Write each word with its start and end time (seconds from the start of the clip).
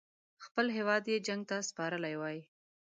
خپل 0.45 0.65
هیواد 0.77 1.03
یې 1.11 1.17
جنګ 1.27 1.41
ته 1.49 1.55
سپارلی 1.69 2.15
وای. 2.17 2.37